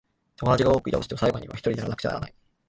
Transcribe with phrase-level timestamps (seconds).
[0.37, 2.33] 友達が多くいたとしても、最後にはひとりでやらなくちゃならない。